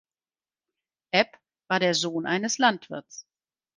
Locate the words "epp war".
1.11-1.79